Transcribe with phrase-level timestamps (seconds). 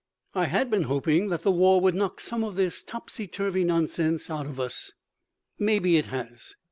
[0.33, 4.31] I had been hoping that the war would knock some of this topsy turvy nonsense
[4.31, 4.91] out of us.
[5.59, 6.55] Maybe it has.